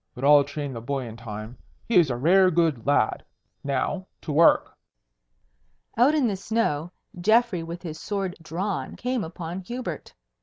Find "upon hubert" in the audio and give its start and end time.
9.23-10.15